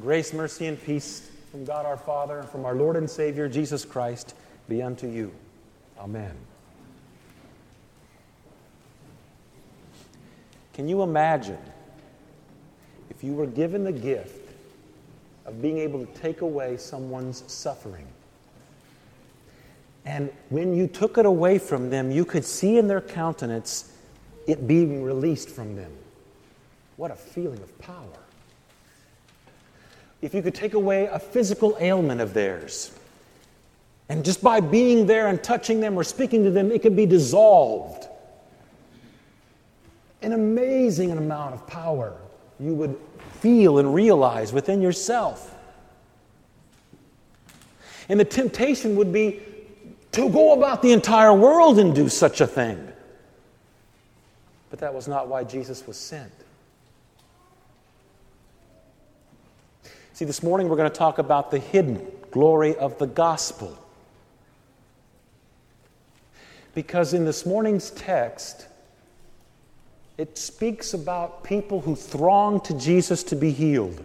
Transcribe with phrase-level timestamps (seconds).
[0.00, 3.84] Grace, mercy, and peace from God our Father and from our Lord and Savior Jesus
[3.84, 4.34] Christ
[4.68, 5.32] be unto you.
[5.98, 6.36] Amen.
[10.74, 11.58] Can you imagine
[13.08, 14.50] if you were given the gift
[15.46, 18.06] of being able to take away someone's suffering?
[20.04, 23.90] And when you took it away from them, you could see in their countenance
[24.46, 25.90] it being released from them.
[26.98, 28.18] What a feeling of power.
[30.22, 32.96] If you could take away a physical ailment of theirs,
[34.08, 37.06] and just by being there and touching them or speaking to them, it could be
[37.06, 38.06] dissolved.
[40.22, 42.16] An amazing amount of power
[42.58, 42.96] you would
[43.40, 45.54] feel and realize within yourself.
[48.08, 49.40] And the temptation would be
[50.12, 52.92] to go about the entire world and do such a thing.
[54.70, 56.32] But that was not why Jesus was sent.
[60.16, 63.76] See, this morning we're going to talk about the hidden glory of the gospel.
[66.74, 68.66] Because in this morning's text,
[70.16, 74.02] it speaks about people who thronged to Jesus to be healed.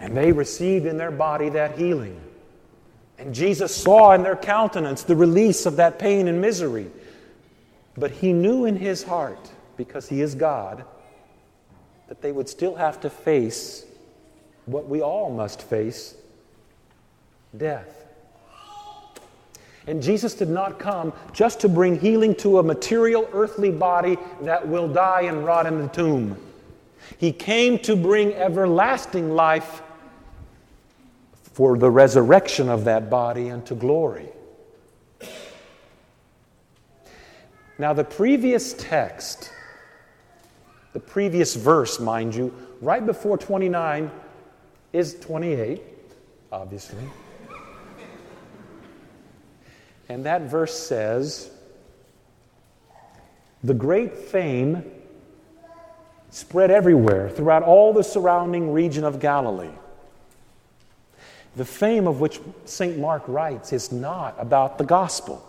[0.00, 2.18] And they received in their body that healing.
[3.18, 6.90] And Jesus saw in their countenance the release of that pain and misery.
[7.98, 10.86] But he knew in his heart, because he is God,
[12.08, 13.84] that they would still have to face
[14.66, 16.14] what we all must face
[17.56, 18.04] death.
[19.86, 24.66] And Jesus did not come just to bring healing to a material earthly body that
[24.66, 26.38] will die and rot in the tomb.
[27.18, 29.82] He came to bring everlasting life
[31.52, 34.28] for the resurrection of that body unto glory.
[37.78, 39.52] Now, the previous text,
[40.92, 44.10] the previous verse, mind you, right before 29
[44.94, 45.82] is 28,
[46.52, 47.02] obviously.
[50.08, 51.50] And that verse says,
[53.64, 54.84] The great fame
[56.30, 59.74] spread everywhere throughout all the surrounding region of Galilee.
[61.56, 62.96] The fame of which St.
[62.96, 65.44] Mark writes is not about the gospel.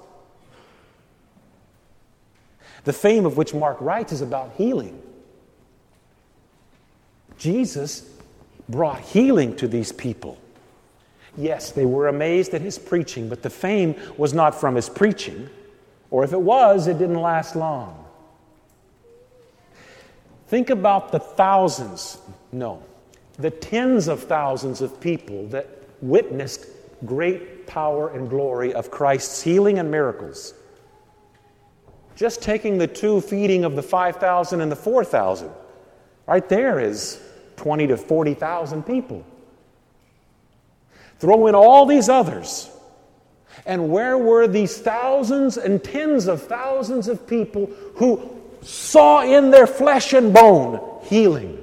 [2.83, 5.01] The fame of which Mark writes is about healing.
[7.37, 8.14] Jesus
[8.69, 10.37] brought healing to these people.
[11.37, 15.49] Yes, they were amazed at his preaching, but the fame was not from his preaching,
[16.09, 18.05] or if it was, it didn't last long.
[20.47, 22.19] Think about the thousands,
[22.51, 22.81] no,
[23.37, 25.67] the tens of thousands of people that
[26.01, 26.67] witnessed
[27.05, 30.53] great power and glory of Christ's healing and miracles.
[32.15, 35.49] Just taking the two feeding of the 5,000 and the 4,000,
[36.27, 37.19] right there is
[37.57, 39.25] 20 to 40,000 people.
[41.19, 42.69] Throw in all these others.
[43.65, 49.67] And where were these thousands and tens of thousands of people who saw in their
[49.67, 51.61] flesh and bone healing?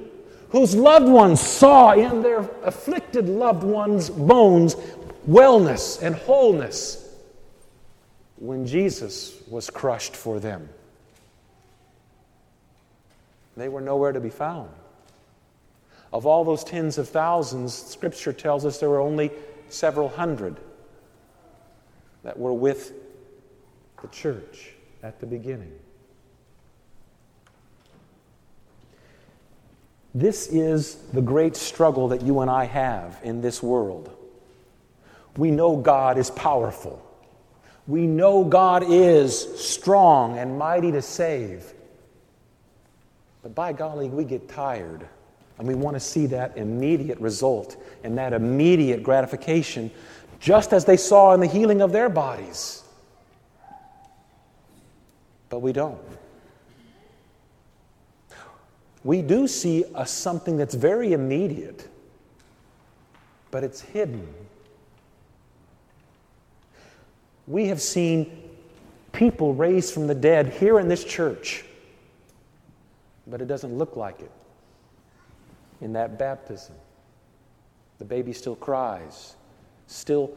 [0.49, 4.75] Whose loved ones saw in their afflicted loved ones' bones
[5.27, 6.99] wellness and wholeness
[8.37, 10.69] when Jesus was crushed for them?
[13.55, 14.69] They were nowhere to be found.
[16.13, 19.31] Of all those tens of thousands, Scripture tells us there were only
[19.69, 20.55] several hundred
[22.23, 22.93] that were with
[23.99, 25.71] the church at the beginning.
[30.13, 34.15] This is the great struggle that you and I have in this world.
[35.35, 37.03] We know God is powerful.
[37.87, 41.73] We know God is strong and mighty to save.
[43.41, 45.07] But by golly, we get tired
[45.57, 49.91] and we want to see that immediate result and that immediate gratification,
[50.39, 52.83] just as they saw in the healing of their bodies.
[55.49, 56.01] But we don't.
[59.03, 61.87] We do see a, something that's very immediate,
[63.51, 64.27] but it's hidden.
[67.45, 68.49] We have seen
[69.11, 71.65] people raised from the dead here in this church,
[73.27, 74.31] but it doesn't look like it
[75.83, 76.73] in that baptism.
[77.99, 79.35] The baby still cries,
[79.85, 80.31] still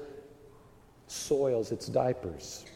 [1.07, 2.67] soils its diapers.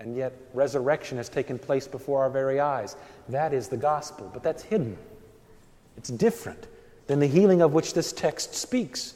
[0.00, 2.96] And yet, resurrection has taken place before our very eyes.
[3.28, 4.96] That is the gospel, but that's hidden.
[5.98, 6.66] It's different
[7.06, 9.14] than the healing of which this text speaks.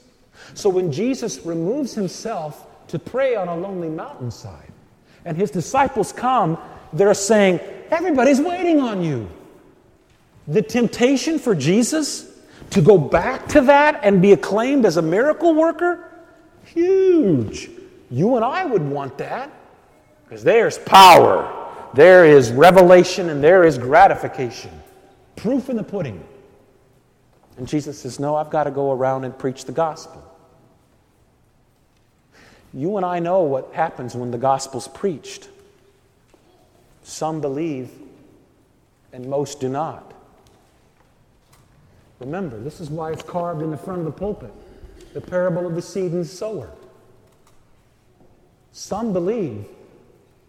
[0.52, 4.70] So, when Jesus removes himself to pray on a lonely mountainside,
[5.24, 6.58] and his disciples come,
[6.92, 7.60] they're saying,
[7.90, 9.30] Everybody's waiting on you.
[10.46, 12.33] The temptation for Jesus
[12.70, 16.10] To go back to that and be acclaimed as a miracle worker?
[16.64, 17.70] Huge.
[18.10, 19.50] You and I would want that
[20.24, 24.70] because there's power, there is revelation, and there is gratification.
[25.36, 26.24] Proof in the pudding.
[27.56, 30.22] And Jesus says, No, I've got to go around and preach the gospel.
[32.72, 35.48] You and I know what happens when the gospel's preached.
[37.04, 37.90] Some believe,
[39.12, 40.12] and most do not.
[42.20, 44.52] Remember, this is why it's carved in the front of the pulpit
[45.14, 46.68] the parable of the seed and sower.
[48.72, 49.64] Some believe,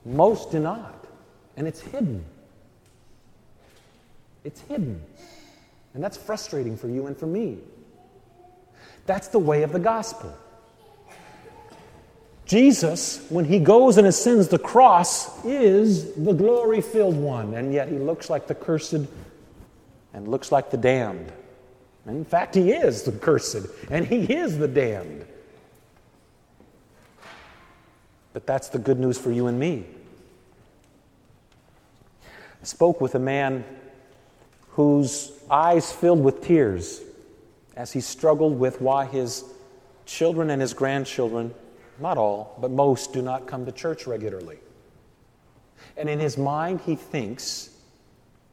[0.04, 1.06] most do not.
[1.56, 2.26] And it's hidden.
[4.44, 5.02] It's hidden.
[5.94, 7.60] And that's frustrating for you and for me.
[9.06, 10.36] That's the way of the gospel.
[12.46, 17.88] Jesus, when he goes and ascends the cross, is the glory filled one, and yet
[17.88, 21.32] he looks like the cursed and looks like the damned.
[22.06, 25.26] And in fact, he is the cursed, and he is the damned.
[28.34, 29.86] But that's the good news for you and me.
[32.62, 33.64] I spoke with a man
[34.70, 37.02] whose eyes filled with tears
[37.76, 39.44] as he struggled with why his
[40.06, 41.54] children and his grandchildren,
[42.00, 44.60] not all, but most, do not come to church regularly.
[45.98, 47.70] And in his mind, he thinks,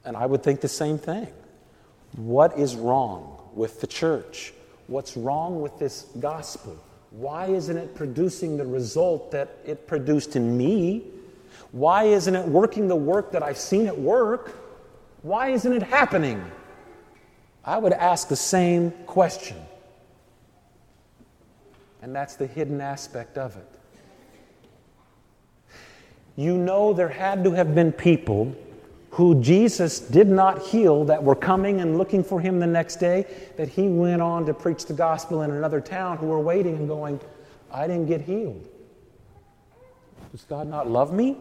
[0.04, 1.28] and I would think the same thing
[2.16, 4.52] what is wrong with the church?
[4.86, 6.76] What's wrong with this gospel?
[7.10, 11.04] Why isn't it producing the result that it produced in me?
[11.72, 14.54] Why isn't it working the work that I've seen it work?
[15.22, 16.42] Why isn't it happening?
[17.64, 19.56] I would ask the same question.
[22.00, 23.68] And that's the hidden aspect of it.
[26.34, 28.56] You know, there had to have been people
[29.12, 33.26] who Jesus did not heal that were coming and looking for him the next day,
[33.58, 36.88] that he went on to preach the gospel in another town who were waiting and
[36.88, 37.20] going,
[37.70, 38.66] I didn't get healed.
[40.30, 41.36] Does God not love me?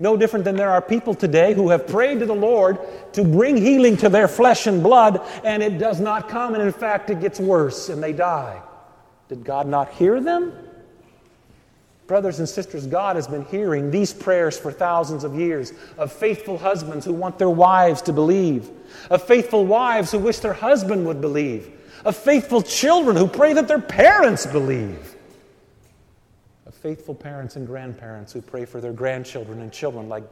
[0.00, 2.78] No different than there are people today who have prayed to the Lord
[3.12, 6.72] to bring healing to their flesh and blood, and it does not come, and in
[6.72, 8.62] fact, it gets worse and they die.
[9.28, 10.54] Did God not hear them?
[12.12, 16.58] Brothers and sisters, God has been hearing these prayers for thousands of years of faithful
[16.58, 18.68] husbands who want their wives to believe,
[19.08, 21.70] of faithful wives who wish their husband would believe,
[22.04, 25.16] of faithful children who pray that their parents believe
[26.66, 30.24] of faithful parents and grandparents who pray for their grandchildren and children, like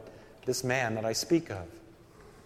[0.45, 1.65] this man that I speak of.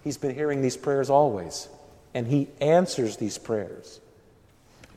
[0.02, 1.68] He's been hearing these prayers always,
[2.14, 4.00] and he answers these prayers.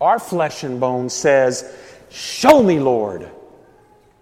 [0.00, 1.76] Our flesh and bone says,
[2.08, 3.28] Show me, Lord.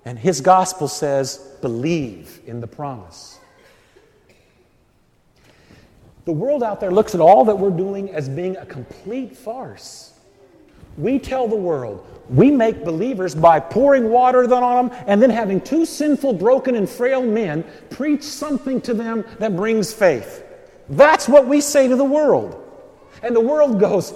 [0.06, 3.40] And his gospel says, Believe in the promise.
[6.24, 10.14] The world out there looks at all that we're doing as being a complete farce.
[10.96, 15.60] We tell the world, we make believers by pouring water on them and then having
[15.60, 20.44] two sinful, broken, and frail men preach something to them that brings faith.
[20.88, 22.62] That's what we say to the world.
[23.24, 24.14] And the world goes,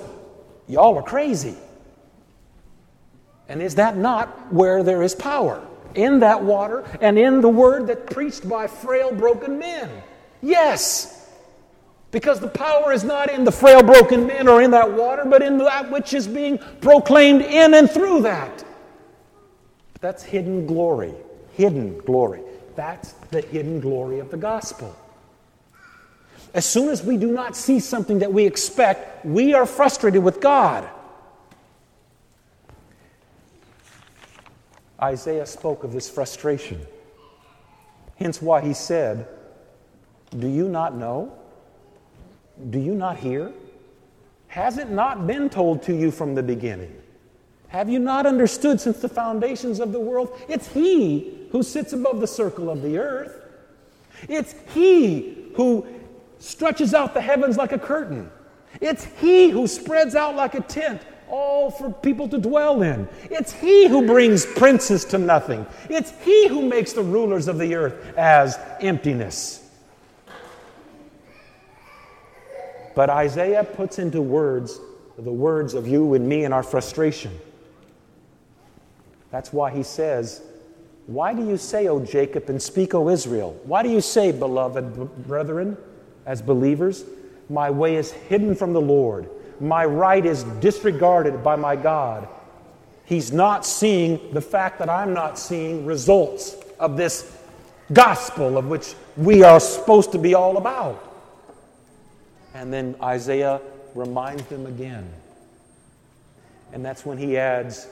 [0.69, 1.57] Y'all are crazy.
[3.49, 5.67] And is that not where there is power?
[5.95, 9.91] In that water and in the word that preached by frail, broken men?
[10.43, 11.29] Yes.
[12.11, 15.43] Because the power is not in the frail, broken men or in that water, but
[15.43, 18.65] in that which is being proclaimed in and through that.
[20.01, 21.15] That's hidden glory.
[21.53, 22.43] Hidden glory.
[22.75, 24.97] That's the hidden glory of the gospel.
[26.53, 30.41] As soon as we do not see something that we expect, we are frustrated with
[30.41, 30.89] God.
[35.03, 36.87] Isaiah spoke of this frustration.
[38.17, 39.27] Hence why he said,
[40.39, 41.33] Do you not know?
[42.69, 43.53] Do you not hear?
[44.49, 46.95] Has it not been told to you from the beginning?
[47.69, 50.37] Have you not understood since the foundations of the world?
[50.49, 53.37] It's He who sits above the circle of the earth.
[54.29, 55.87] It's He who
[56.41, 58.31] stretches out the heavens like a curtain.
[58.81, 63.09] It's He who spreads out like a tent, all for people to dwell in.
[63.25, 65.67] It's He who brings princes to nothing.
[65.89, 69.69] It's He who makes the rulers of the earth as emptiness.
[72.95, 74.81] But Isaiah puts into words
[75.25, 77.39] the words of you and me and our frustration.
[79.31, 80.43] That's why he says,
[81.07, 83.59] Why do you say, O Jacob, and speak, O Israel?
[83.65, 85.77] Why do you say, beloved brethren,
[86.27, 87.05] as believers,
[87.49, 89.29] my way is hidden from the Lord,
[89.61, 92.29] my right is disregarded by my God?
[93.05, 97.37] He's not seeing the fact that I'm not seeing results of this
[97.93, 101.07] gospel of which we are supposed to be all about.
[102.55, 103.61] And then Isaiah
[103.95, 105.13] reminds them again.
[106.73, 107.89] And that's when he adds,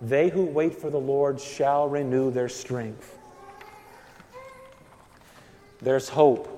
[0.00, 3.18] They who wait for the Lord shall renew their strength.
[5.80, 6.48] There's hope.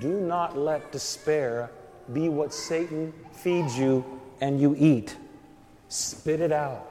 [0.00, 1.70] Do not let despair
[2.12, 4.04] be what Satan feeds you
[4.40, 5.16] and you eat.
[5.88, 6.90] Spit it out.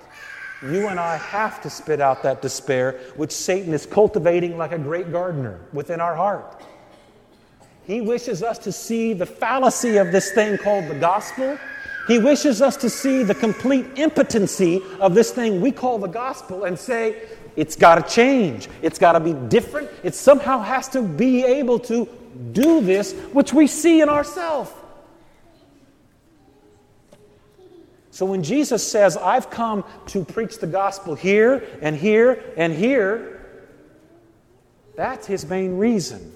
[0.63, 4.77] You and I have to spit out that despair, which Satan is cultivating like a
[4.77, 6.62] great gardener within our heart.
[7.84, 11.58] He wishes us to see the fallacy of this thing called the gospel.
[12.08, 16.65] He wishes us to see the complete impotency of this thing we call the gospel
[16.65, 18.70] and say, it's got to change.
[18.82, 19.89] It's got to be different.
[20.03, 22.08] It somehow has to be able to
[22.53, 24.72] do this, which we see in ourselves.
[28.22, 33.42] So when Jesus says, I've come to preach the gospel here and here and here,
[34.96, 36.32] that's his main reason.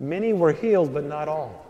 [0.00, 1.64] Many were healed, but not all.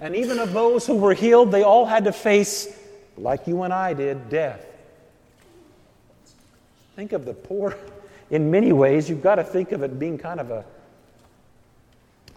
[0.00, 2.72] And even of those who were healed, they all had to face,
[3.16, 4.64] like you and I did, death.
[6.94, 7.76] Think of the poor.
[8.30, 10.64] In many ways, you've got to think of it being kind of a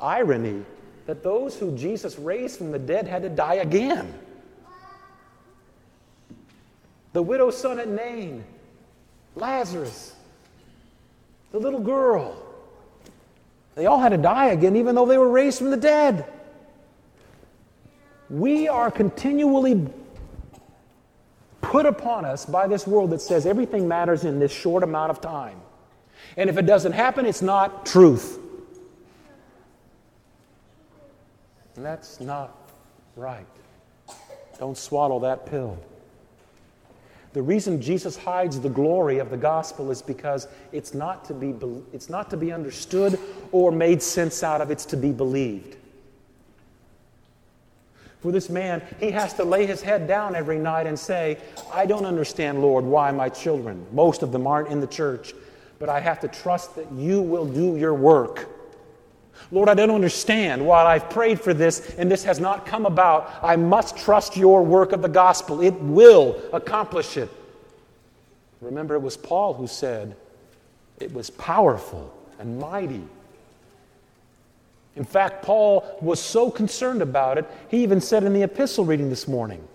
[0.01, 0.65] irony
[1.05, 4.11] that those who Jesus raised from the dead had to die again.
[7.13, 8.43] The widow's son at Nain,
[9.35, 10.15] Lazarus,
[11.51, 12.35] the little girl.
[13.75, 16.25] They all had to die again, even though they were raised from the dead.
[18.29, 19.87] We are continually
[21.61, 25.21] put upon us by this world that says everything matters in this short amount of
[25.21, 25.59] time.
[26.37, 28.39] And if it doesn't happen, it's not truth.
[31.75, 32.55] And that's not
[33.15, 33.45] right.
[34.59, 35.77] Don't swallow that pill.
[37.33, 41.55] The reason Jesus hides the glory of the gospel is because it's not to be,
[41.91, 43.19] it's not to be understood
[43.51, 45.77] or made sense out of, it's to be believed.
[48.21, 51.39] For this man, he has to lay his head down every night and say,
[51.73, 55.33] I don't understand, Lord, why my children, most of them aren't in the church,
[55.79, 58.47] but I have to trust that you will do your work.
[59.51, 63.31] Lord, I don't understand why I've prayed for this and this has not come about.
[63.41, 65.61] I must trust your work of the gospel.
[65.61, 67.29] It will accomplish it.
[68.61, 70.15] Remember, it was Paul who said,
[70.99, 73.03] it was powerful and mighty
[74.95, 79.09] in fact, Paul was so concerned about it, he even said in the epistle reading
[79.09, 79.67] this morning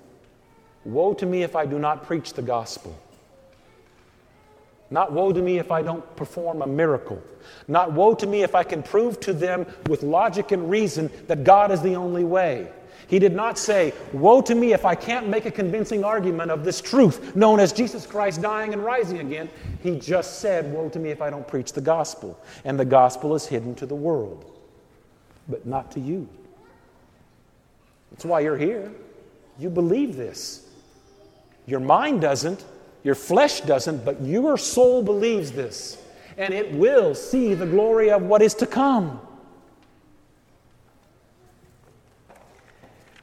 [0.84, 2.96] Woe to me if I do not preach the gospel.
[4.90, 7.22] Not woe to me if I don't perform a miracle.
[7.66, 11.44] Not woe to me if I can prove to them with logic and reason that
[11.44, 12.70] God is the only way.
[13.06, 16.64] He did not say, Woe to me if I can't make a convincing argument of
[16.64, 19.48] this truth known as Jesus Christ dying and rising again.
[19.82, 22.38] He just said, Woe to me if I don't preach the gospel.
[22.64, 24.58] And the gospel is hidden to the world
[25.48, 26.28] but not to you.
[28.10, 28.92] That's why you're here.
[29.58, 30.68] You believe this.
[31.66, 32.64] Your mind doesn't,
[33.08, 35.96] your flesh doesn't, but your soul believes this.
[36.36, 39.18] And it will see the glory of what is to come.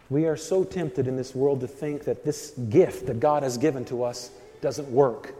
[0.09, 3.59] We are so tempted in this world to think that this gift that God has
[3.59, 5.35] given to us doesn't work.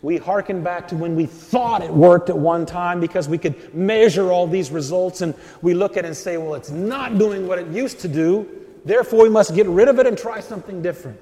[0.00, 3.74] We hearken back to when we thought it worked at one time because we could
[3.74, 7.46] measure all these results and we look at it and say, well, it's not doing
[7.46, 8.48] what it used to do,
[8.86, 11.20] therefore we must get rid of it and try something different.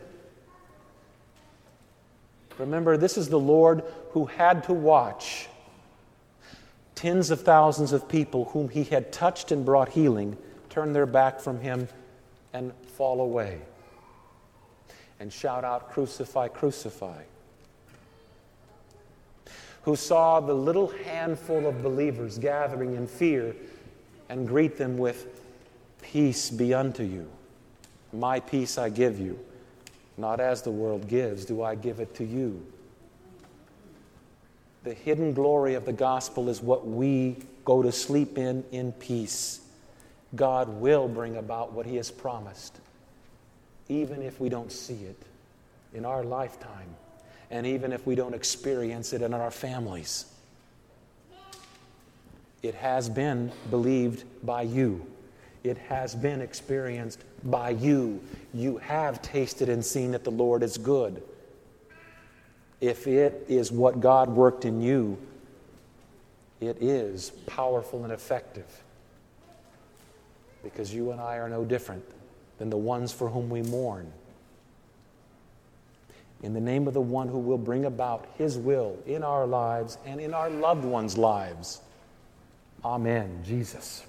[2.58, 5.48] Remember, this is the Lord who had to watch
[6.94, 10.36] tens of thousands of people whom he had touched and brought healing
[10.70, 11.88] turn their back from him
[12.52, 13.60] and fall away
[15.20, 17.22] and shout out, Crucify, crucify
[19.82, 23.54] who saw the little handful of believers gathering in fear
[24.28, 25.40] and greet them with,
[26.02, 27.30] Peace be unto you.
[28.12, 29.38] My peace I give you.
[30.18, 32.64] Not as the world gives, do I give it to you.
[34.84, 39.60] The hidden glory of the gospel is what we go to sleep in in peace.
[40.34, 42.78] God will bring about what He has promised,
[43.88, 45.20] even if we don't see it
[45.92, 46.88] in our lifetime
[47.50, 50.26] and even if we don't experience it in our families.
[52.62, 55.06] It has been believed by you.
[55.68, 58.22] It has been experienced by you.
[58.54, 61.22] You have tasted and seen that the Lord is good.
[62.80, 65.18] If it is what God worked in you,
[66.60, 68.82] it is powerful and effective.
[70.62, 72.04] Because you and I are no different
[72.58, 74.12] than the ones for whom we mourn
[76.42, 79.98] in the name of the one who will bring about his will in our lives
[80.04, 81.80] and in our loved ones' lives.
[82.84, 83.42] Amen.
[83.44, 84.04] Jesus.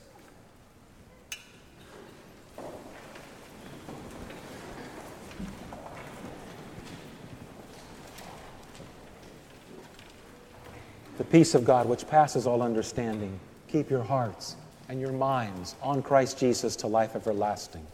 [11.32, 14.56] Peace of God, which passes all understanding, keep your hearts
[14.90, 17.86] and your minds on Christ Jesus to life everlasting.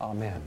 [0.00, 0.42] Amen.